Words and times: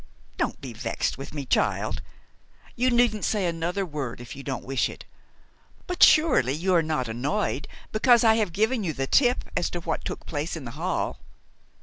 "Don't 0.35 0.59
be 0.59 0.73
vexed 0.73 1.19
with 1.19 1.31
me, 1.31 1.45
child. 1.45 2.01
You 2.75 2.89
needn't 2.89 3.23
say 3.23 3.45
another 3.45 3.85
word 3.85 4.19
if 4.19 4.35
you 4.35 4.41
don't 4.41 4.65
wish 4.65 4.89
it; 4.89 5.05
but 5.85 6.01
surely 6.01 6.53
you 6.53 6.73
are 6.73 6.81
not 6.81 7.07
annoyed 7.07 7.67
because 7.91 8.23
I 8.23 8.33
have 8.37 8.51
given 8.51 8.83
you 8.83 8.93
the 8.93 9.05
tip 9.05 9.43
as 9.55 9.69
to 9.69 9.79
what 9.81 10.03
took 10.03 10.25
place 10.25 10.55
in 10.55 10.65
the 10.65 10.71
hall?" 10.71 11.19